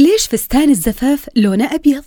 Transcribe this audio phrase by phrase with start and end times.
[0.00, 2.04] ليش فستان الزفاف لونه أبيض؟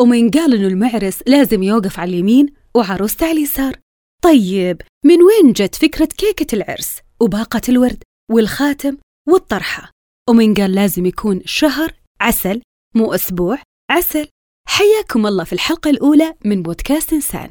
[0.00, 3.76] ومن قال إنه المعرس لازم يوقف على اليمين وعروسته على اليسار؟
[4.22, 8.96] طيب من وين جت فكرة كيكة العرس وباقة الورد والخاتم
[9.28, 9.90] والطرحة؟
[10.30, 12.62] ومن قال لازم يكون شهر عسل
[12.94, 13.58] مو أسبوع
[13.90, 14.28] عسل
[14.68, 17.50] حياكم الله في الحلقة الأولى من بودكاست إنسان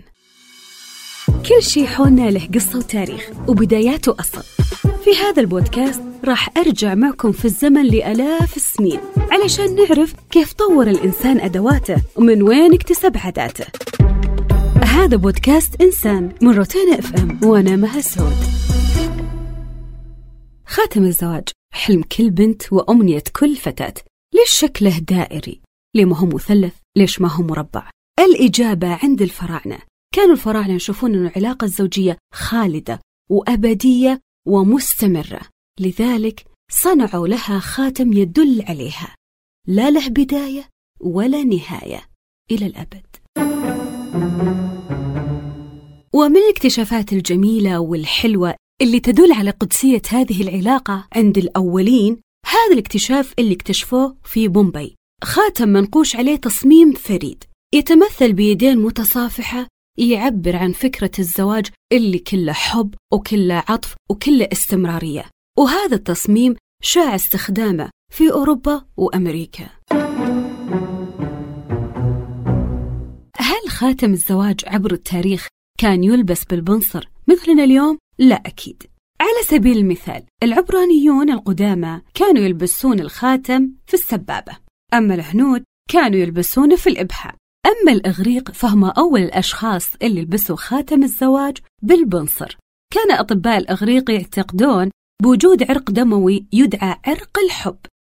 [1.50, 4.44] كل شي حولنا له قصة وتاريخ وبداياته أصل
[5.04, 9.00] في هذا البودكاست راح أرجع معكم في الزمن لآلاف السنين
[9.42, 13.66] علشان نعرف كيف طور الإنسان أدواته ومن وين اكتسب عاداته
[14.84, 18.36] هذا بودكاست إنسان من روتانا إف إم وأنا مها سود
[20.66, 23.94] خاتم الزواج حلم كل بنت وأمنية كل فتاة
[24.36, 25.62] ليش شكله دائري؟
[25.96, 29.80] ليه ما هو مثلث؟ ليش ما هو مربع؟ الإجابة عند الفراعنة
[30.16, 35.42] كانوا الفراعنة يشوفون أن العلاقة الزوجية خالدة وأبدية ومستمرة
[35.80, 39.19] لذلك صنعوا لها خاتم يدل عليها
[39.70, 42.02] لا له بداية ولا نهاية
[42.52, 43.06] إلى الأبد.
[46.14, 53.54] ومن الاكتشافات الجميلة والحلوة اللي تدل على قدسية هذه العلاقة عند الأولين هذا الاكتشاف اللي
[53.54, 57.44] اكتشفوه في بومبي خاتم منقوش عليه تصميم فريد.
[57.74, 65.26] يتمثل بيدين متصافحة يعبر عن فكرة الزواج اللي كله حب وكله عطف وكله استمرارية.
[65.60, 69.70] وهذا التصميم شاع استخدامه في أوروبا وأمريكا.
[73.38, 75.48] هل خاتم الزواج عبر التاريخ
[75.80, 78.84] كان يلبس بالبنصر مثلنا اليوم؟ لا أكيد.
[79.22, 84.58] على سبيل المثال العبرانيون القدامى كانوا يلبسون الخاتم في السبابة
[84.94, 87.34] أما الهنود كانوا يلبسونه في الإبهام
[87.66, 92.58] أما الإغريق فهم أول الأشخاص اللي لبسوا خاتم الزواج بالبنصر.
[92.94, 94.90] كان أطباء الإغريق يعتقدون
[95.24, 97.78] بوجود عرق دموي يدعى عرق الحب.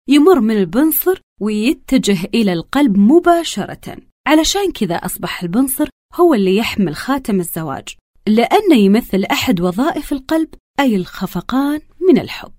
[0.10, 3.98] يمر من البنصر ويتجه إلى القلب مباشرة.
[4.28, 7.96] علشان كذا أصبح البنصر هو اللي يحمل خاتم الزواج
[8.28, 12.52] لأنه يمثل أحد وظائف القلب أي الخفقان من الحب.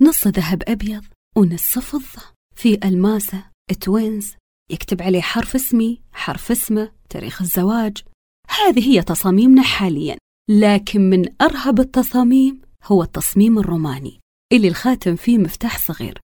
[0.00, 1.04] نص ذهب أبيض
[1.36, 2.22] ونص فضة.
[2.56, 3.44] في ألماسة
[3.80, 4.34] توينز
[4.70, 7.96] يكتب عليه حرف اسمي حرف اسمه تاريخ الزواج.
[8.48, 10.16] هذه هي تصاميمنا حاليا
[10.50, 14.23] لكن من أرهب التصاميم هو التصميم الروماني.
[14.52, 16.20] اللي الخاتم فيه مفتاح صغير.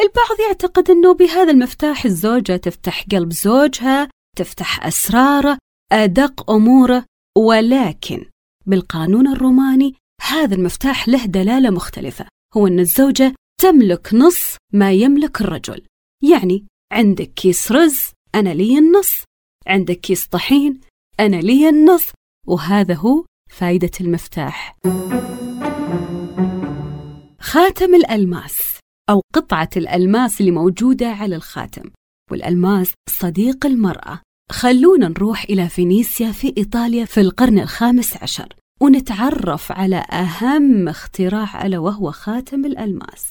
[0.00, 5.58] البعض يعتقد أنه بهذا المفتاح الزوجة تفتح قلب زوجها تفتح أسراره
[5.92, 7.04] أدق أموره
[7.38, 8.24] ولكن
[8.66, 12.26] بالقانون الروماني هذا المفتاح له دلالة مختلفة.
[12.56, 15.86] هو أن الزوجة تملك نص ما يملك الرجل.
[16.22, 18.00] يعني عندك كيس رز
[18.34, 19.24] أنا لي النص.
[19.66, 20.80] عندك كيس طحين
[21.20, 22.10] أنا لي النص.
[22.46, 24.76] وهذا هو فائدة المفتاح.
[27.52, 28.78] خاتم الألماس
[29.10, 31.90] أو قطعة الألماس اللي موجودة على الخاتم.
[32.30, 34.20] والألماس صديق المرأة.
[34.52, 41.78] خلونا نروح إلى فينيسيا في إيطاليا في القرن الخامس عشر ونتعرف على أهم اختراع ألا
[41.78, 43.26] وهو خاتم الألماس.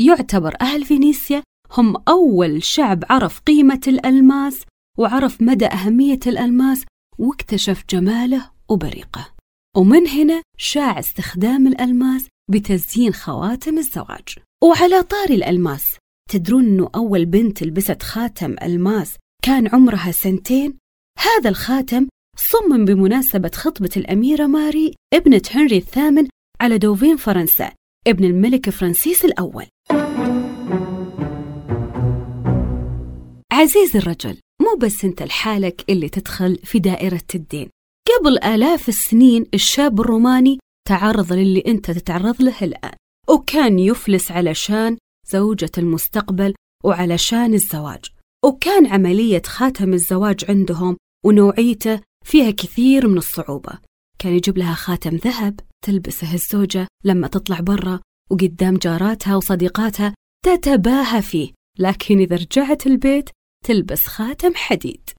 [0.00, 1.42] يعتبر أهل فينيسيا
[1.76, 4.62] هم أول شعب عرف قيمة الألماس
[4.98, 6.84] وعرف مدى أهمية الألماس
[7.18, 9.28] واكتشف جماله وبريقه
[9.76, 14.28] ومن هنا شاع استخدام الألماس بتزيين خواتم الزواج.
[14.64, 15.84] وعلى طاري الألماس
[16.30, 20.78] تدرون أنه أول بنت لبست خاتم ألماس كان عمرها سنتين؟
[21.18, 26.28] هذا الخاتم صمم بمناسبة خطبة الأميرة ماري ابنة هنري الثامن
[26.60, 27.72] على دوفين فرنسا
[28.06, 29.66] ابن الملك فرانسيس الأول.
[33.52, 37.68] عزيزي الرجل مو بس أنت لحالك اللي تدخل في دائرة الدين.
[38.20, 40.58] قبل آلاف السنين الشاب الروماني
[40.88, 42.94] تعرض للي انت تتعرض له الآن
[43.28, 44.96] وكان يفلس علشان
[45.28, 48.04] زوجة المستقبل وعلشان الزواج
[48.44, 50.96] وكان عملية خاتم الزواج عندهم
[51.26, 53.78] ونوعيته فيها كثير من الصعوبة.
[54.18, 60.14] كان يجيب لها خاتم ذهب تلبسه الزوجة لما تطلع برا وقدام جاراتها وصديقاتها
[60.44, 63.30] تتباهى فيه لكن إذا رجعت البيت
[63.64, 65.10] تلبس خاتم حديد.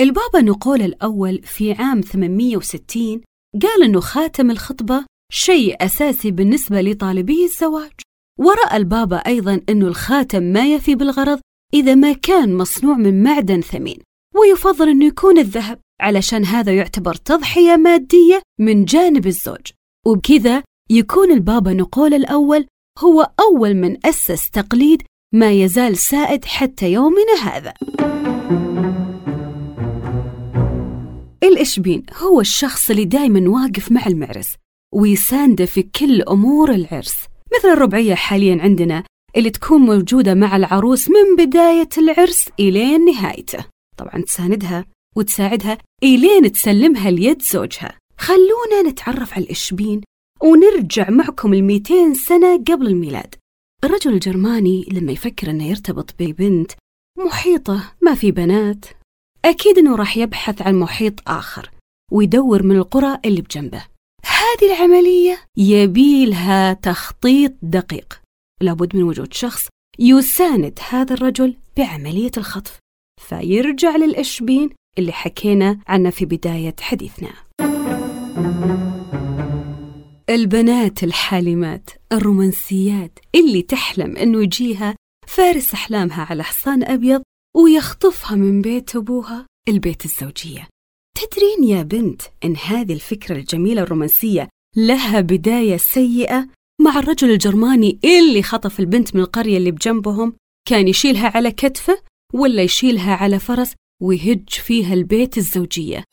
[0.00, 3.20] البابا نقول الأول في عام 860
[3.62, 7.92] قال أنه خاتم الخطبة شيء أساسي بالنسبة لطالبي الزواج.
[8.38, 11.40] ورأى البابا أيضا أنه الخاتم ما يفي بالغرض
[11.74, 13.98] إذا ما كان مصنوع من معدن ثمين
[14.34, 19.66] ويفضل أنه يكون الذهب علشان هذا يعتبر تضحية مادية من جانب الزوج.
[20.06, 22.66] وبكذا يكون البابا نقول الأول
[22.98, 25.02] هو أول من أسس تقليد
[25.34, 27.74] ما يزال سائد حتى يومنا هذا.
[31.54, 34.56] الإشبين هو الشخص اللي دايما واقف مع المعرس
[34.94, 37.14] ويساندة في كل أمور العرس
[37.56, 39.04] مثل الربعية حاليا عندنا
[39.36, 43.64] اللي تكون موجودة مع العروس من بداية العرس إلين نهايته.
[43.96, 44.84] طبعا تساندها
[45.16, 47.98] وتساعدها إلين تسلمها ليد زوجها.
[48.18, 50.00] خلونا نتعرف على الإشبين
[50.42, 53.34] ونرجع معكم الميتين سنة قبل الميلاد.
[53.84, 56.72] الرجل الجرماني لما يفكر أنه يرتبط ببنت
[57.18, 58.84] محيطة ما في بنات
[59.44, 61.70] أكيد أنه راح يبحث عن محيط آخر
[62.12, 63.84] ويدور من القرى اللي بجنبه.
[64.24, 68.20] هذه العملية يبيلها تخطيط دقيق.
[68.60, 69.68] لابد من وجود شخص
[69.98, 72.78] يساند هذا الرجل بعملية الخطف
[73.28, 77.30] فيرجع للإشبين اللي حكينا عنه في بداية حديثنا.
[80.30, 84.94] البنات الحالمات الرومانسيات اللي تحلم أنه يجيها
[85.26, 87.22] فارس أحلامها على حصان أبيض
[87.56, 90.68] ويخطفها من بيت أبوها البيت الزوجية
[91.16, 96.48] تدرين يا بنت إن هذه الفكرة الجميلة الرومانسية لها بداية سيئة
[96.80, 100.32] مع الرجل الجرماني اللي خطف البنت من القرية اللي بجنبهم
[100.68, 101.98] كان يشيلها على كتفه
[102.34, 106.04] ولا يشيلها على فرس ويهج فيها البيت الزوجية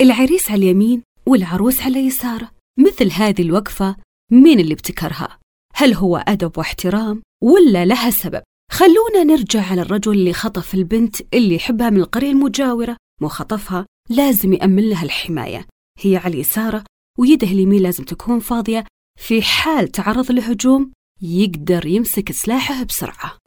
[0.00, 3.96] العريس على اليمين والعروس على يساره مثل هذه الوقفة
[4.32, 5.39] مين اللي ابتكرها؟
[5.80, 8.42] هل هو أدب واحترام ولا لها سبب؟
[8.72, 14.52] خلونا نرجع على الرجل اللي خطف البنت اللي يحبها من القرية المجاورة مو خطفها لازم
[14.52, 15.66] يأمن لها الحماية.
[15.98, 16.84] هي على يساره
[17.18, 18.84] ويده اليمين لازم تكون فاضية.
[19.18, 20.92] في حال تعرض لهجوم
[21.22, 23.38] يقدر يمسك سلاحه بسرعة.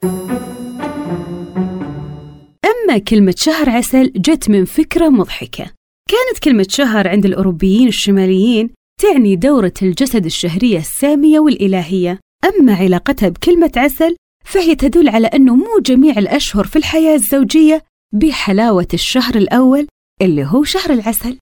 [2.65, 5.73] أما كلمة شهر عسل جت من فكرة مضحكة.
[6.09, 8.69] كانت كلمة شهر عند الأوروبيين الشماليين
[9.03, 12.19] تعني دورة الجسد الشهرية السامية والإلهية.
[12.45, 14.15] أما علاقتها بكلمة عسل
[14.45, 17.83] فهي تدل على أنه مو جميع الأشهر في الحياة الزوجية
[18.13, 19.87] بحلاوة الشهر الأول
[20.21, 21.37] اللي هو شهر العسل.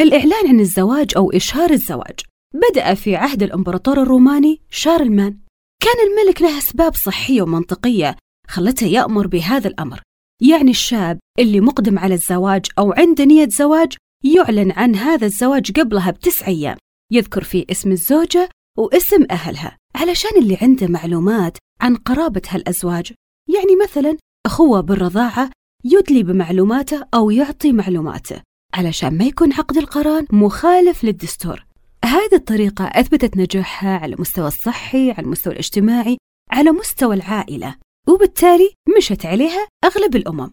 [0.00, 2.20] الإعلان عن الزواج أو إشهار الزواج.
[2.54, 5.38] بدأ في عهد الإمبراطور الروماني شارلمان.
[5.82, 8.16] كان الملك له أسباب صحية ومنطقية
[8.48, 10.00] خلته يأمر بهذا الأمر.
[10.42, 13.92] يعني الشاب اللي مقدم على الزواج أو عنده نية زواج
[14.24, 16.76] يعلن عن هذا الزواج قبلها بتسع أيام.
[17.12, 18.48] يذكر فيه اسم الزوجة
[18.78, 19.76] واسم أهلها.
[19.94, 23.12] علشان اللي عنده معلومات عن قرابة هالأزواج
[23.48, 25.50] يعني مثلا أخوة بالرضاعة
[25.84, 28.42] يدلي بمعلوماته أو يعطي معلوماته
[28.74, 31.66] علشان ما يكون عقد القران مخالف للدستور.
[32.04, 36.16] هذه الطريقة أثبتت نجاحها على المستوى الصحي على المستوى الاجتماعي
[36.50, 37.74] على مستوى العائلة.
[38.08, 40.52] وبالتالي مشت عليها أغلب الأمم.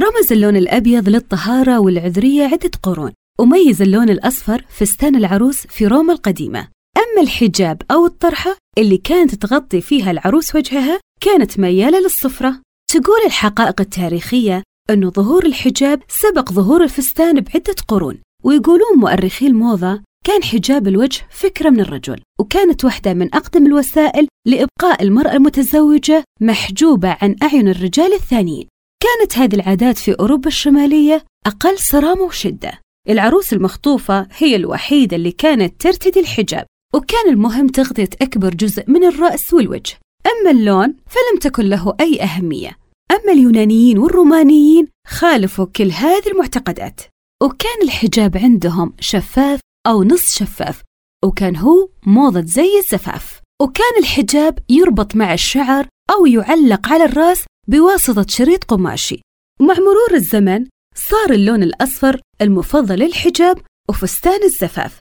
[0.00, 6.68] رمز اللون الأبيض للطهارة والعذرية عدة قرون وميز اللون الأصفر فستان العروس في روما القديمة.
[6.96, 12.60] أما الحجاب أو الطرحة اللي كانت تغطي فيها العروس وجهها كانت ميالة للصفرة.
[12.90, 20.42] تقول الحقائق التاريخية أن ظهور الحجاب سبق ظهور الفستان بعدة قرون ويقولون مؤرخي الموضة كان
[20.42, 27.36] حجاب الوجه فكرة من الرجل وكانت واحدة من أقدم الوسائل لإبقاء المرأة المتزوجة محجوبة عن
[27.42, 28.68] أعين الرجال الثانيين.
[29.02, 32.80] كانت هذه العادات في أوروبا الشمالية أقل صرامة وشدة.
[33.08, 39.54] العروس المخطوفة هي الوحيدة اللي كانت ترتدي الحجاب وكان المهم تغطية أكبر جزء من الرأس
[39.54, 39.96] والوجه.
[40.26, 42.78] أما اللون فلم تكن له أي أهمية.
[43.10, 47.00] أما اليونانيين والرومانيين خالفوا كل هذه المعتقدات.
[47.42, 50.82] وكان الحجاب عندهم شفاف أو نص شفاف
[51.24, 53.40] وكان هو موضة زي الزفاف.
[53.62, 59.20] وكان الحجاب يربط مع الشعر أو يعلق على الرأس بواسطة شريط قماشي.
[59.60, 64.98] ومع مرور الزمن صار اللون الأصفر المفضل للحجاب وفستان الزفاف.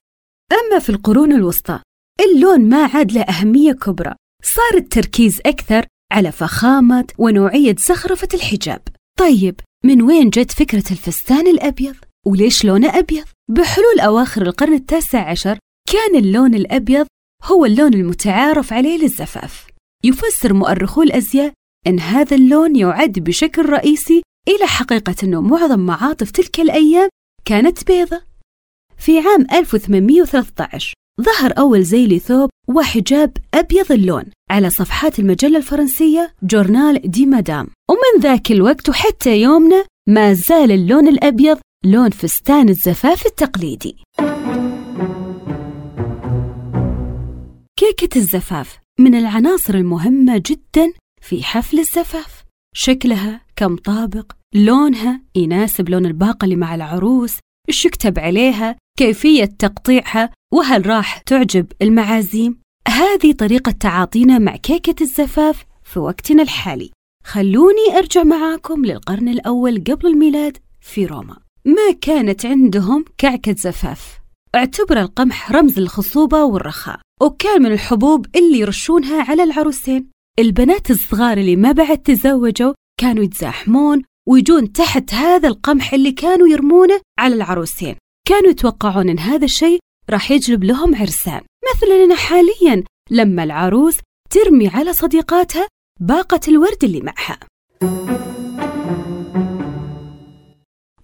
[0.51, 1.79] أما في القرون الوسطى
[2.19, 4.15] اللون ما عاد له أهمية كبرى.
[4.43, 8.81] صار التركيز أكثر على فخامة ونوعية زخرفة الحجاب.
[9.19, 15.57] طيب من وين جت فكرة الفستان الأبيض؟ وليش لونه أبيض؟ بحلول أواخر القرن التاسع عشر
[15.91, 17.07] كان اللون الأبيض
[17.43, 19.67] هو اللون المتعارف عليه للزفاف.
[20.03, 21.53] يفسر مؤرخو الأزياء
[21.87, 27.09] أن هذا اللون يعد بشكل رئيسي إلى حقيقة أنه معظم معاطف تلك الأيام
[27.45, 28.21] كانت بيضة.
[28.97, 37.01] في عام 1813 ظهر أول زي لثوب وحجاب أبيض اللون على صفحات المجلة الفرنسية جورنال
[37.11, 37.67] دي مدام.
[37.89, 43.95] ومن ذاك الوقت وحتى يومنا ما زال اللون الأبيض لون فستان الزفاف التقليدي.
[47.79, 52.43] كيكة الزفاف من العناصر المهمة جدا في حفل الزفاف.
[52.75, 57.37] شكلها كم طابق لونها يناسب لون الباقة اللي مع العروس
[57.69, 62.59] إيش يكتب عليها كيفية تقطيعها وهل راح تعجب المعازيم.
[62.87, 66.91] هذه طريقة تعاطينا مع كيكة الزفاف في وقتنا الحالي.
[67.25, 71.42] خلوني أرجع معاكم للقرن الأول قبل الميلاد في روما.
[71.65, 74.19] ما كانت عندهم كعكة زفاف.
[74.55, 80.09] اعتبر القمح رمز الخصوبة والرخاء وكان من الحبوب اللي يرشونها على العروسين.
[80.39, 87.01] البنات الصغار اللي ما بعد تزوجوا كانوا يتزاحمون ويجون تحت هذا القمح اللي كانوا يرمونه
[87.19, 87.95] على العروسين.
[88.27, 89.79] كانوا يتوقعون إن هذا الشيء
[90.09, 91.41] راح يجلب لهم عرسان.
[91.75, 93.97] مثلنا حاليا لما العروس
[94.29, 95.67] ترمي على صديقاتها
[95.99, 97.39] باقة الورد اللي معها.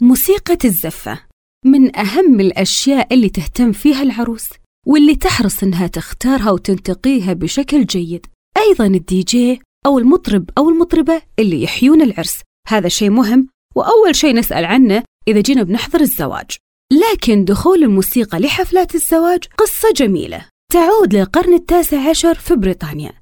[0.02, 1.20] موسيقى الزفة
[1.66, 4.50] من أهم الأشياء اللي تهتم فيها العروس
[4.88, 8.26] واللي تحرص إنها تختارها وتنتقيها بشكل جيد.
[8.58, 12.42] أيضا الدي جي أو المطرب أو المطربة اللي يحيون العرس.
[12.68, 16.52] هذا شيء مهم وأول شيء نسأل عنه إذا جينا بنحضر الزواج.
[16.92, 20.46] لكن دخول الموسيقى لحفلات الزواج قصة جميلة.
[20.72, 23.14] تعود للقرن التاسع عشر في بريطانيا.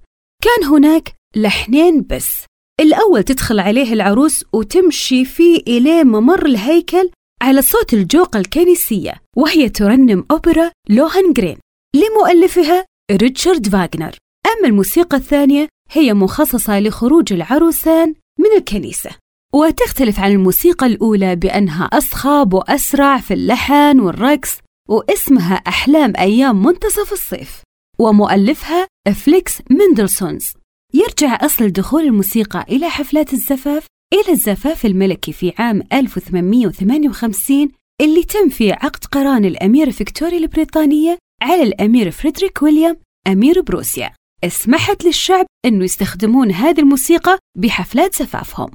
[0.43, 2.45] كان هناك لحنين بس.
[2.79, 7.09] الأول تدخل عليه العروس وتمشي فيه إلى ممر الهيكل
[7.41, 11.57] على صوت الجوقة الكنيسية وهي ترنم أوبرا لوهان جرين
[11.95, 14.15] لمؤلفها ريتشارد فاغنر
[14.45, 19.09] أما الموسيقى الثانية هي مخصصة لخروج العروسان من الكنيسة
[19.53, 24.57] وتختلف عن الموسيقى الأولى بأنها أصخب وأسرع في اللحن والرقص
[24.89, 27.61] واسمها أحلام أيام منتصف الصيف
[27.99, 30.53] ومؤلفها فليكس مندلسونز.
[30.97, 37.69] يرجع أصل دخول الموسيقى إلى حفلات الزفاف إلى الزفاف الملكي في عام 1858
[38.01, 44.13] اللي تم فيه عقد قران الأميرة فيكتوريا البريطانية على الأمير فريدريك ويليام أمير بروسيا.
[44.43, 48.69] اسمحت للشعب أنه يستخدمون هذه الموسيقى بحفلات زفافهم.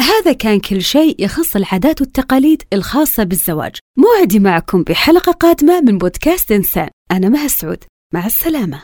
[0.00, 3.76] هذا كان كل شيء يخص العادات والتقاليد الخاصة بالزواج.
[3.98, 6.88] موعدي معكم بحلقة قادمة من بودكاست إنسان.
[7.12, 8.82] أنا مها السعود مع السلامة.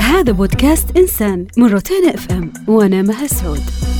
[0.00, 3.93] هذا بودكاست إنسان من روتانا إف إم وأنا مها سعود.